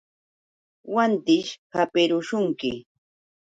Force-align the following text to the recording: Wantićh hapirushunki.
Wantićh 0.93 1.51
hapirushunki. 1.75 2.71